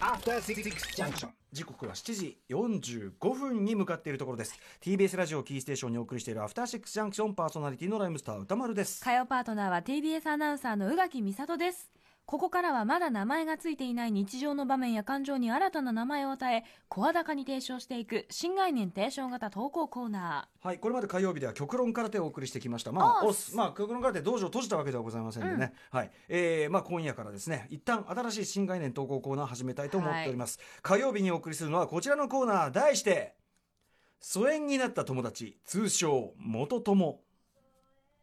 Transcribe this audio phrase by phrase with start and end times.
[0.00, 4.58] アフターシックスジャンクション時刻は7時45分に向かっているところです。
[4.80, 9.04] TBS ラジオキーステーションにお送りしているアフターシックスジャンクションパーソナリティのライムスター歌丸です。
[9.04, 11.90] 火曜パートナーは TBS アナウンサーの宇垣美里です。
[12.26, 22.92] ここからはまだ名前がついていない日常の場面や感情に新たな名前を与え声高に提唱していく新概念提唱型投稿コーナはいこれまで火曜日では極論空手をお送りしてきました。
[22.92, 26.10] まあおっおすまあ極論空手道場を閉じたわけではございませんでね、はい。
[26.28, 32.70] えー、まあ今夜からですね一旦新しい新概念投稿コーナー始めたいと思っております、火曜日にお送りするのはこちらのコーナー。
[32.70, 33.34] 題して
[34.20, 37.20] 疎遠になった友達通称元友。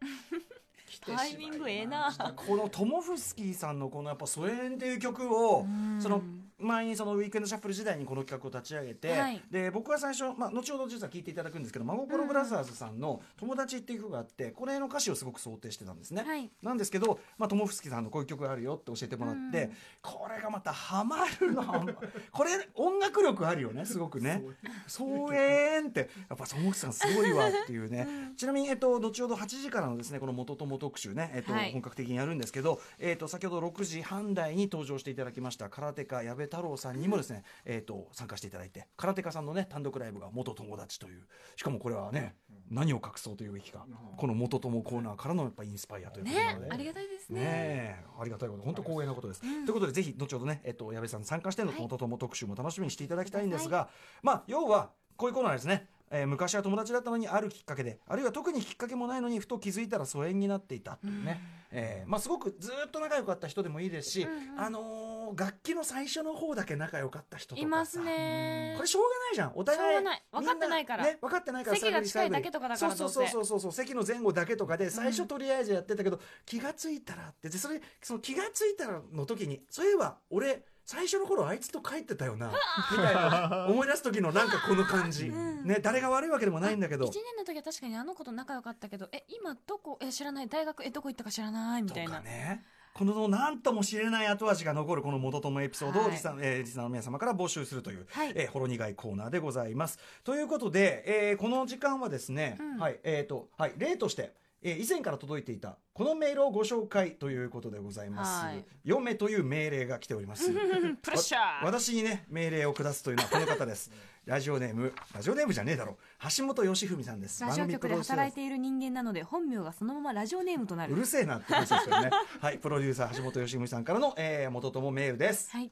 [0.02, 0.42] ー
[1.00, 2.12] タイミングええな。
[2.36, 5.66] このトモフスキーさんのこのやっぱ「疎遠」っていう曲を
[6.00, 6.22] その
[6.62, 9.42] 前にそのウィークエンドシャッフル時代にこの企画を立ち上げて、はい。
[9.50, 16.50] で僕は最初、まあ、後ほど実は聞いていただくんですけど真心ブラザーズさんの「友達」っていう曲があってこれの歌詞をすごく想定してたんですね、はい。
[16.62, 19.70] なんですけど、まあ、トモフスキーさんのこういう曲があるよって教えてもらって、
[20.02, 21.64] これがまたハマるの
[22.32, 24.44] これ音楽力あるよねすごくね
[24.88, 26.10] 「疎遠」って。
[26.30, 28.08] やっぱトモフスキーさんすごいわっていうね、
[28.38, 31.72] ちなみに、えっと、後ほど8時からのですねこの元友特集ね、えっとはい。
[31.72, 41.22] 本格的にやるんですけど、えっと、先ほど6時半台に登場していただきました空手家矢部太郎さんにもですね、えっと、参加していただいて空手家さんのね単独ライブが元友達という
[41.56, 42.36] しかもこれはね、
[42.70, 43.86] 何を隠そうというべきか、
[44.18, 47.42] この元友コーナーからのやっぱインスパイアということで、ねありがたいですね。
[47.42, 53.90] ねえありがたいこと本当光栄なことです、ということでぜひ後ほどね、えっと、矢部さん参加しての元友特集も楽しみにしていただきたいんですが、
[54.22, 64.28] まあ要はこういうコーナーですねえー昔は友達だったのにあるきっかけであるいは特にきっかけもないのにふと気づいたら疎遠になっていたっていうね、えーまあ、すごくずっと仲良かった人でもいいですし、
[64.58, 67.64] あのー楽器の最初の方だけ仲良かった人とかさ。
[67.66, 68.74] いますね。
[68.76, 69.52] これしょうがないじゃん。
[69.56, 70.24] お互いしょうがない。
[70.32, 71.04] 分かってないから。
[71.06, 73.60] ね、分かってないから席が近いだけとかだからそうそうそうそう。
[73.60, 77.50] そう席の前後だけとかで最初とりあえずやってたけど、気がついたらって。
[77.50, 82.48] でそれその気がついたらの時にそういえば俺最初の頃あいつと帰ってたよな
[82.92, 87.06] みたいな思い出す時のなんかこの感じ、ね誰が悪いわけでもないんだけど。
[87.06, 89.98] 1年の時は確かにあの子と仲良かったけどえ今どこ？
[90.02, 90.48] え知らない。
[90.50, 90.84] 大学？
[90.84, 91.84] えどこ行ったか知らない？
[91.84, 92.12] みとたいな。
[92.18, 92.66] かね。
[92.94, 96.12] この何とも知れない後味が残るこの元友エピソードをはい。
[96.12, 98.34] リスナー,、えーリスナーの皆様から募集するという、はい。
[98.36, 99.98] えーほろ苦いコーナーでございます。
[100.26, 102.78] ということで、えーこの時間はですね、うん。
[102.80, 108.46] はいえーとはい、例として、えー以前から届いていたこのメールをご紹介ということでございます。
[108.46, 110.52] はい読めという命令が来ております。
[111.02, 113.92] プレッシャわー私にね命令を下すというのはこの方です。
[114.26, 115.98] ラジオネームラジオネームじゃねえだろ
[116.38, 117.44] 橋本義文さんです。
[117.44, 122.12] ラジオ局で働いている人間なので本名がそのままラジオネームとなるうるせえなってことですよね。
[122.40, 125.50] はい、プロデューサー橋本義文さんからの、えー、元友メールです。
[125.52, 125.72] はい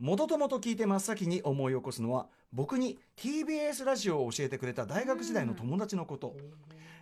[0.00, 6.36] 元友と聞いて真っ先に思い起こすのは僕に TBS ラジオを教えてくれた大学時代の友達のこと、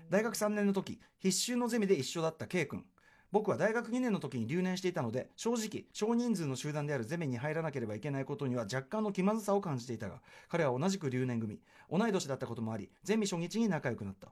[0.08, 2.86] 大学3年の時必修のゼミで一緒だった K 君。
[3.32, 11.60] 僕は大学2年の時に留年していたので正直少人数の集団であるゼミに入らなければいけないことには若干の気まずさを感じていたが彼は同じく留年組。
[11.90, 14.28] 同い年だったこともありゼミ初日に仲良くなった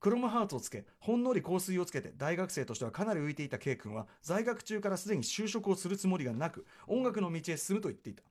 [0.00, 8.22] クロムハーツをつけほんのり香水をつけて大学生としてはかなり浮いていた K 君は在学中からすでに就職をするつもりがなく音楽の道へ進むと言っていた。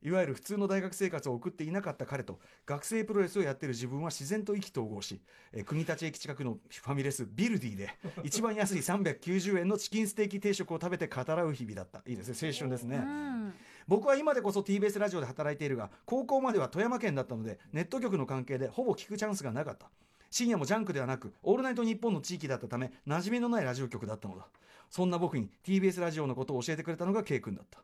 [0.00, 5.20] いわゆる普通の大学生活を送っていなかった彼と学生プロレスをやっている自分は自然と意気投合し、
[5.52, 7.90] えー国立駅近くのファミレスビルディで
[8.22, 12.02] 一番安い390円のチキンステーキ定食を食べて語らう日々だった。
[12.06, 13.54] いいですね青春ですね、うん。
[13.88, 19.90] 僕は今でこそ TBS ラジオで働いているが高校までは富山県だったのでネット局の関係でほぼ聞くチャンスがなかった
[20.30, 24.46] 深夜もジャンクではなく「オールナイトニッポン」の地域だったため馴染みのないラジオ局だったのだ。
[24.90, 27.82] そんな僕に TBS ラジオのことを教えてくれたのが K 君だった。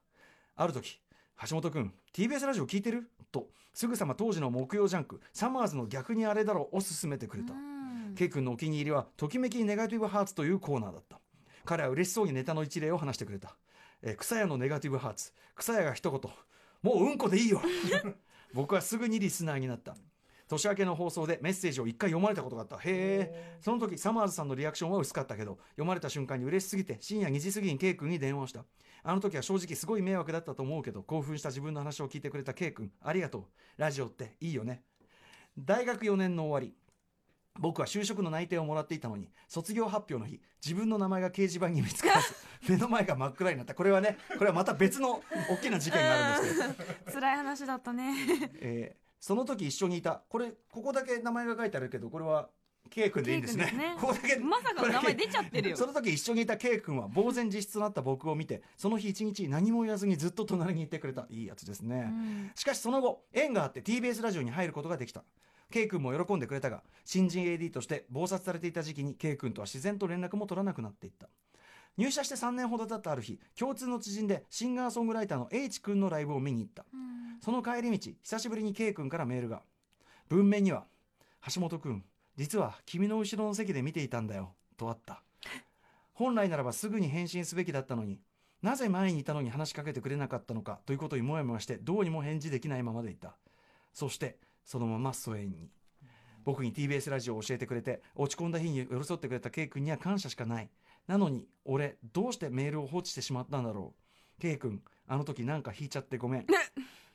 [0.57, 1.01] ある時
[1.49, 3.11] 橋本君 TBS ラジオ聞いてる？
[3.33, 8.15] とすぐさま当時の木曜ジャンクサマーズの逆にあれだろを勧めてくれた、うん。
[8.15, 11.21] K 君のお気に入りは「ときめきネガティブハーツ」というコーナーだった。
[11.65, 13.57] 彼は嬉しそうにネタの一例を話してくれた
[14.03, 16.31] 「えー草屋のネガティブハーツ」草屋が一言
[16.83, 17.63] 「もううんこでいいよ」
[18.53, 19.97] 僕はすぐにリスナーになった
[20.49, 22.77] 年明けの放送でメッセージを一回読まれたことがあった。
[22.77, 28.65] へえその時サマーズさんのリアクションは薄かったけど読まれた瞬間に嬉しすぎて深夜2時過ぎに K 君に電話をした。
[29.03, 33.45] あの時は正直すごい迷惑だったと思うけど興奮した自分の話を聞いてくれた K 君ありがとう。
[33.77, 34.83] ラジオっていいよね。
[35.59, 36.75] 大学4年の終わり
[37.61, 42.35] 僕は就職の内定をもらっていたのに卒業発表の日自分の名前が掲示板に見つからず
[42.69, 43.75] 目の前が真っ暗になった。
[43.75, 48.15] これはねこれはまた別の大きな事件があるんですけど、 辛い話だったね。
[48.61, 50.21] えーその時一緒にいた。
[50.29, 52.51] これここだけ名前が書いてあるけどこれは
[52.91, 53.69] K 君でいいんですね。
[53.69, 53.97] すね。
[53.99, 55.77] ここだけまさかの名前出ちゃってるよ。
[55.79, 61.27] その時一緒にいた K 君は呆然自失となった僕を見てその日一日何も言わずにずっと隣にいてくれた。
[61.31, 62.53] いいやつですね、うん。
[62.55, 65.25] しかしその後縁があって TBS ラジオに入ることができた。
[65.71, 71.31] K 君も喜んでくれたが新人 AD として忙殺されていた時期に K 君とは自然と連絡も取らなくなっていった
[71.97, 76.85] 入社して3年ほど経ったある日共通の知人でシンガーソングライターの H 君のライブを見に行った。
[76.93, 77.41] うん。
[77.41, 79.63] その帰り道久しぶりに K 君からメールが。
[80.29, 80.87] 文面には
[81.55, 82.05] 「橋本君
[82.37, 85.23] 実は君の後ろの席で見ていたんだよ」とあった。
[86.15, 88.21] 本来ならばすぐに返信すべきだったのに
[88.63, 93.37] なぜ前にいたのに話しかけてくれなかったのかということにもやもやしてどうにも返事できないままでいた。
[93.93, 95.71] そしてそのまま疎遠に。
[96.45, 100.71] 僕に TBS ラジオを教えてくれて落ち込んだ日に寄り添ってくれた K 君には感謝しかない
[101.07, 103.95] なのに俺どうしてメールを放置してしまったんだろ
[104.39, 106.47] う？K 君あの時なんか引いちゃってごめん。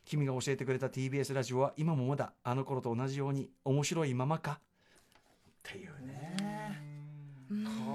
[0.06, 4.60] 君が教えてくれた TBS ラジオは今もまだあの頃と同じように面白いままか？
[4.60, 6.82] っていうね。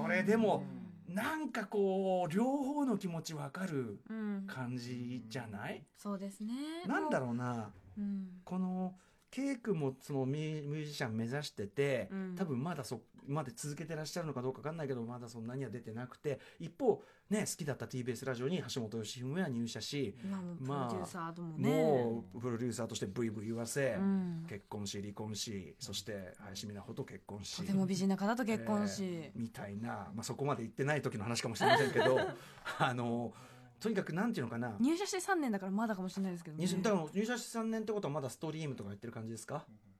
[0.01, 0.63] これでも
[1.09, 4.43] なんかこう両方の気持ちわかるうん。
[4.47, 5.83] 感じじゃない？
[5.97, 6.53] そうですね。
[6.87, 7.71] なんだろうな。
[7.97, 8.27] う、うん。
[8.43, 8.93] この
[9.31, 12.35] K 君もそのミュミュージシャン目指してて、うん。
[12.37, 16.39] 多分まだそまで続けてらっしゃるのかどうかわかんないけどまだそんなには出てなくて。
[16.59, 24.45] 一方ね好きだった TBS ラジオに橋本良文は入社し、今もプロデューサーともね、もうプロデューサーとしてブイブイ言わせ、うん。
[24.47, 32.19] 結婚し離婚しそして林美奈穂と結婚しとても美人な方と結婚し、えーみたいな、まあ、そこまで行ってない時の話かもしれませんけど
[32.79, 33.33] あの
[33.79, 34.75] とにかくなんていうのかな。
[34.79, 36.63] 入社して3年だからまだかもしれないですけどね。
[36.65, 39.94] 入社して3年ってことはまだストリームとかやってる感じですか？AD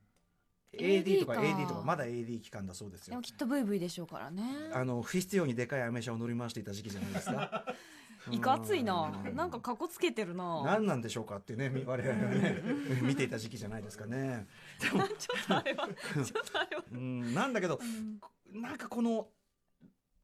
[0.79, 1.41] AD とかか。
[1.41, 3.11] AD とかまだ AD 期間だそうですよ。
[3.11, 4.43] でもきっとブイブイでしょうからね。
[4.73, 7.65] あの不必要にでかいアメ車を乗り回していた時期じゃないですか。
[8.31, 9.21] いかついな。
[9.25, 10.63] うんなんかかっこつけてるな。
[10.63, 12.61] 何なんでしょうかってねみ 我々がね
[13.01, 14.47] 見ていた時期じゃないですかね。
[14.79, 15.07] ちょっ
[15.47, 17.79] とあれはちょっとあれは、 うんなんだけど
[18.53, 18.61] うん。
[18.61, 19.29] なんかこの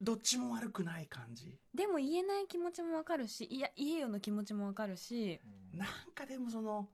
[0.01, 1.59] どっちも悪くない感じ。
[1.75, 5.39] でも言えない気持ちもわかるしいや言えよの気持ちもわかるし。
[5.73, 6.89] なんかでもその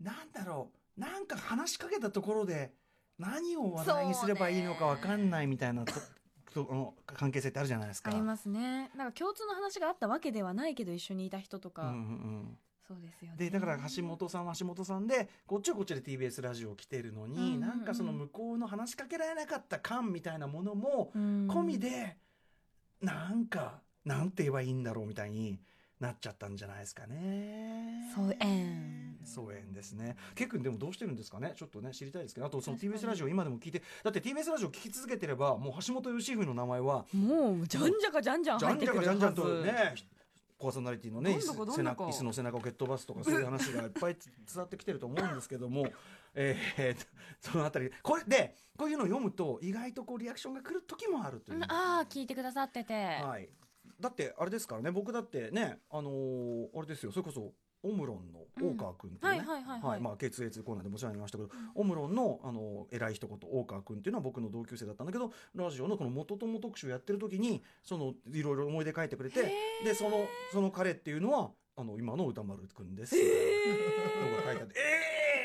[0.00, 2.72] なんだろうなんか話しかけたところで
[3.18, 8.10] 何を話題にすればいいのかわかんないみたいなとの関係性ってあるじゃないですか。
[8.10, 8.90] ありますね。
[8.96, 12.58] なんか共通の話があったわけではないけど一緒にいた人とか、うんうんうん。
[12.86, 13.36] そうですよね。
[13.36, 17.60] でだから橋本さんは橋本さんでこっちはこっちで TBS ラジオ来てるのに、うんうんうん。
[17.60, 21.48] なんかその向こうの話しかけられなかった感みたいなものもうん。
[21.48, 22.16] 込みで、
[23.02, 25.60] なんかなんて言えばいいんだろうみたいに
[26.00, 28.12] なっちゃったんじゃないですかね。
[28.14, 30.16] 疎遠疎遠ですね。
[30.34, 31.54] ケイ君でもどうしてるんですかね？
[31.56, 39.94] ちょっとね知りたいですけど、あとその TBS ラジオ今でも聞いて、だって TBS ラジオ聞き続けてればもう橋本良文の名前はもうじゃんじゃかじゃんじゃんじゃんじゃかじゃんじゃんとね。
[40.58, 41.40] パーソナリティのね椅
[42.12, 45.86] 子の背中を蹴っ飛ばすとかそういう話がいっぱい伝わってきてると思うんですけども、
[46.34, 46.96] えー
[47.40, 51.62] そのあたりこれでこういうのを読むと意外とこうリアクションが来る時もあるという。
[51.64, 53.48] ああ聞いてくださってて、はい。
[54.00, 57.52] だってあれですからね僕だってねあのーあれですよそれこそ
[57.82, 58.40] オムロンの
[58.72, 60.00] 大川君っていうね、はいはいはいはい。
[60.00, 69.52] まあ K2A2 コーナーでもお世話になりましたけど、オムロンのあの偉い一言大川君っていうのは僕の同級生だったんだけどラジオのこの元友特集やってる時にそのいろいろ思い出書いてくれて
[69.84, 73.14] でそのその彼っていうのはあの今の歌丸君です。
[73.14, 73.22] の
[74.36, 74.74] が書いてあって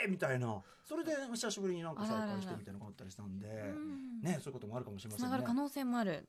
[0.05, 0.09] えー！
[0.09, 0.61] みたいな。
[0.83, 4.21] それで久しぶりになんか再会してみたいなのがあったりしたんで、うん。
[4.21, 5.29] ねそういうこともあるかもしれまつせね。
[5.29, 6.25] なんがる可能性もある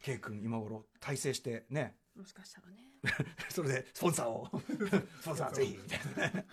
[0.00, 1.96] K 君今頃大成してね。
[2.16, 2.76] もしかしたらね。
[3.48, 4.48] それでスポンサーを。
[5.20, 5.78] スポンサーぜひ。
[5.78, 6.46] みたいなね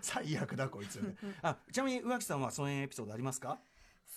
[0.00, 1.00] 最悪だこいつ。
[1.42, 3.60] あちなみに宇垣さんは疎遠エピソードありますか、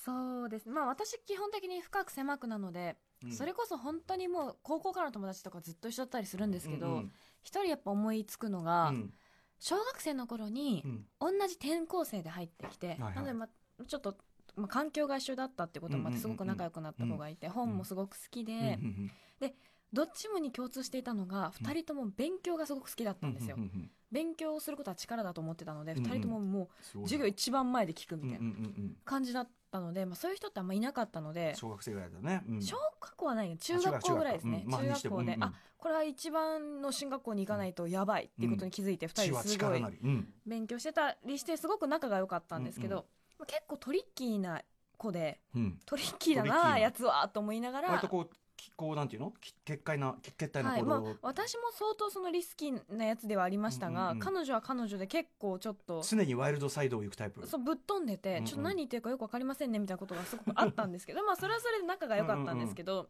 [0.03, 0.65] そうです。
[0.65, 3.31] ねまあ私基本的に深く狭くなので、うん。
[3.31, 9.13] それこそ本当にもう高校からの友達とかずっと一緒だったりするんですけど、うんうん一人やっぱ思いつくのが、うん。
[9.57, 11.07] 小学生の頃にうん。
[11.19, 13.15] 同じ転校生で入ってきて、いはい。
[13.15, 14.15] なので、まあ、ちょっと、
[14.55, 16.21] まあ、環境が一緒だったってこともあってうんうんうんうん。
[16.21, 18.59] すごく仲良くなった子がいて、本もすごく好きで、うん。
[18.59, 19.11] うん
[19.93, 23.57] どっちもに共通していたのが2人とも勉強がすごく好きだったんですよ、
[24.11, 28.53] 勉強をすることは力だと思ってたので、うんうん2人とももう授業一番前で聞くみたいな
[29.03, 32.61] 感じだったので、まあ、そういう人ってあんまいなかったので小学生ぐらいだね、うん。
[32.61, 33.57] 小学校はないよ。
[33.57, 34.65] 中学校ぐらいですね。
[34.69, 35.09] 中学。
[35.09, 39.83] 校で、あこれは一番の進学校に行かないとやばいっていうことに気づいて2血は人すごい
[40.45, 43.07] 勉強してたりしてすごく仲が良かったんですけど、
[43.45, 44.61] 結構トリッキーな
[44.97, 46.79] 子でうん、トリッキーだなな。
[46.79, 47.89] やつはと思いながら。
[47.89, 49.33] 割とこうきこうなんていうの？
[49.41, 54.19] き結界な結界なはい行動を、まあ、私も相当そのリスキーなやつではありましたが、うんうんうん。
[54.19, 57.47] 彼女は彼女で結構ちょっと常にワイルドサイドを行くタイプ。
[57.47, 58.45] そうぶっ飛んでて、うんうん。
[58.45, 63.09] ちょっと何言ってるかよく分かりませんねみたいなことがすごくあったんですけどまあそれはそれで仲が良かったんですけど、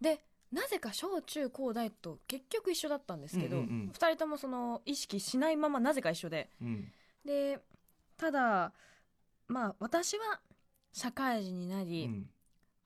[0.00, 0.20] で
[0.52, 3.92] なぜか小中高大と結局一緒だったんですけど、うんうんうん。
[3.92, 6.50] 2人ともその意識しないままなぜか一緒で。
[6.62, 6.92] うん。
[7.24, 7.58] で
[8.16, 8.72] ただ
[9.50, 10.40] まあ私は
[10.92, 12.28] 社会人になうり、ん。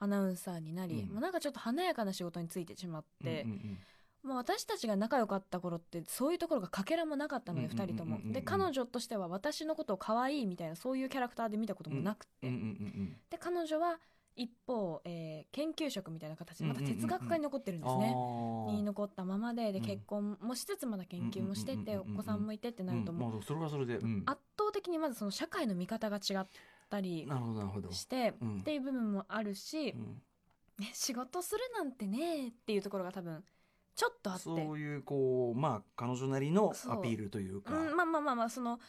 [0.00, 1.14] アナウンサーになり、うん。
[1.14, 3.78] まあ、なんかちょっと華やかな仕事についてしまって、うんうん
[4.22, 12.68] まあ、私たちが仲良かった頃ってそういうところがかけらもなかったのでうんうんうん2人ともうんうんで彼女としては私のことを可愛いみたいなそういうキャラクターで見たこともなくて、うんうんうんう
[13.04, 13.16] ん。
[13.30, 13.98] で彼女は
[14.36, 18.12] 一方、えー研究職みたいな形でまた哲学科に残ってるんですあね。
[18.12, 18.72] ー。
[18.72, 19.84] に残ったままででうん。
[19.84, 24.22] 結婚もしつつまだ研究もしててお子さんもいてってなるともうそれはそれで、うん。
[24.26, 26.46] 圧倒的にまずその社会の見方が違っ
[26.90, 28.58] たりなるほどなるほど、してうん。
[28.60, 30.22] っていう部分もあるしう、ん。
[30.78, 33.44] ね仕事するなんてねっていうところが多分
[33.94, 34.42] ちょっとあって。
[34.44, 38.80] そういうこうまあ彼女なりのアピールというか、うん、まあまあまあまあその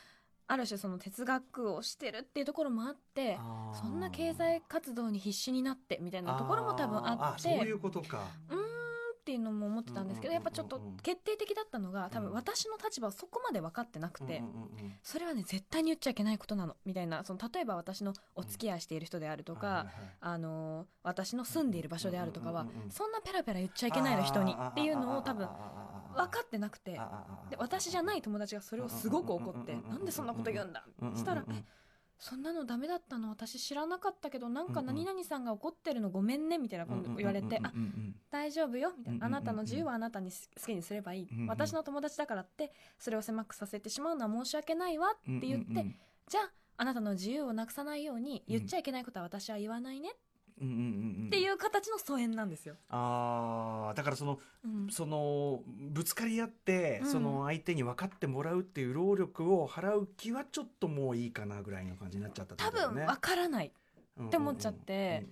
[0.48, 3.38] ある種その哲学をしてるっていうところもあって
[3.74, 8.28] そんな経済活動に必死になってみたいなところも多分あってーそういうことか。
[8.50, 12.36] うーんっていうのも思ってたんですけどやっぱちょっと決定的だったのが多分うん。
[12.36, 14.44] 私の立場をそこまで分かってなくて
[15.02, 16.76] それはね絶対に言っちゃいけないことなの。
[16.86, 19.88] みたいなその例えば私のお付き合いしている人であるとか
[20.22, 24.56] あのー私の住んでいる場所であるとかはそんなペラペラ言っちゃいけないの人に。
[24.56, 25.48] っていうのを多分
[26.16, 26.92] 分かってなくて
[27.50, 31.64] で私じゃない友達がそれをすごく怒ってなんでそんなこと言うんだしたらえ
[32.18, 37.72] そんなのダメだったの私知らなかったけどなんか何々さんが怒ってるのごめんねみたいなこと言われてあ
[38.32, 45.82] 大丈夫よみたいなあなたの自由はあなたに好きにすればいい私の友達だからってそれを狭くさせてしまうのは申し訳ないわって言って
[46.30, 50.25] じゃああなたの自由をなくさないように言っちゃいけないことは私は言わないねうんうんうんうん
[50.58, 52.76] っていう形の疎遠なんですよ。
[52.90, 54.90] あーだからそのうん。
[54.90, 57.12] そのぶつかり合って、うん。
[57.12, 65.26] その相手に分かってもらうっていう労力を払う気はちょっともういいかなぐらいの感じになっちゃったって多分わからないって思っちゃって。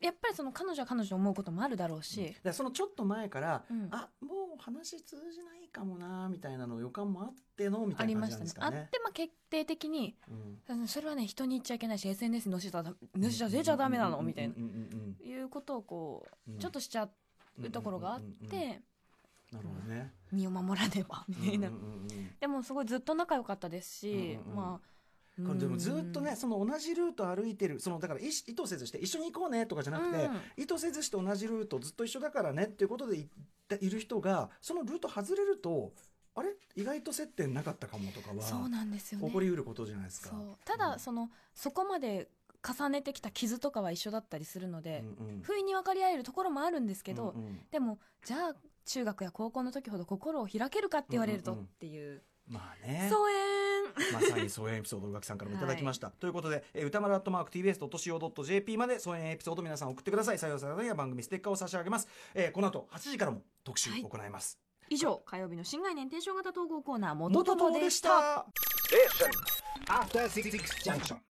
[0.00, 3.88] やっぱりその彼女は彼女で思うこともあるだろうしだからそのちょっと前から、うん。
[3.90, 8.66] あもう話通じないかもなみたいなの予感もあってのみたいなありま感じなんですかね。
[8.66, 8.82] したね。
[8.82, 10.16] あってまあ決定的に
[10.68, 10.88] うん。
[10.88, 14.54] それはね人に言っちゃいけないし SNS に載せたら載せちゃ出ちゃダメなのみたいな。
[15.24, 17.08] いうことをこうちょっとしちゃ
[17.58, 18.80] うところがあって
[19.52, 20.12] なるほどね。
[20.32, 21.70] 身を守らねばみたいな。
[22.40, 24.86] でもすごいずっと仲良かったですしまあ
[25.46, 30.40] これでもずっとうんねその同じルート歩いてるそのだから意意図せずして一緒に行こうねとかじゃなくて、うん。
[30.56, 33.26] 意図せずして同じルートずっと一緒だからねっていうことでいっ
[33.68, 35.92] ている人がそのルート外れると
[36.34, 36.50] あれ？
[36.76, 39.26] 意外と接点なかったかもとかそうはなんですよね。
[39.26, 40.32] 起こりうることじゃないですか。
[40.64, 42.28] ただそのそこまで
[42.62, 45.42] 重ねてきた傷とかは一緒だったりするのでうんうん。
[45.42, 47.60] 不意に分かり合えるところもあるんですけどうんうん。
[47.70, 51.68] でもじゃあ中学や高校の時ほど心を開けるかって言われるとうんうんうん。
[51.68, 53.08] っていうまあね。
[53.10, 53.40] 疎遠。
[54.12, 60.38] まさに疎遠エピソード宇垣さんからもいただきました、ということで、えー歌丸アットマーク TBS.CO.JP まで疎遠エピソード皆さん送ってください。
[60.38, 69.28] 採用された方には番組ステッカーを差し上げます、えーこの後8時からも特集はい行います、以上火曜日の新概念提唱型統合コーナー元々でし元々でした。
[69.86, 70.50] た After Six
[70.84, 71.16] Junction.